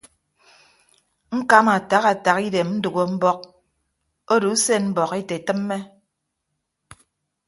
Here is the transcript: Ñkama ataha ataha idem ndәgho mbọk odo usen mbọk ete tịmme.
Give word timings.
Ñkama 1.39 1.71
ataha 1.79 2.07
ataha 2.15 2.39
idem 2.47 2.69
ndәgho 2.77 3.03
mbọk 3.13 3.39
odo 4.33 4.47
usen 4.55 4.83
mbọk 4.91 5.11
ete 5.21 5.35
tịmme. 5.45 5.77